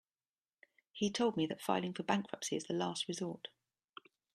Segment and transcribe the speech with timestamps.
[0.91, 3.49] He told me that filing for bankruptcy is the last resort.